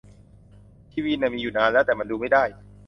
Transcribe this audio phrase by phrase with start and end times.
[0.91, 2.43] ทีวีน่ะมีอยู่นานแล้ว แต่มันดูไม่ได้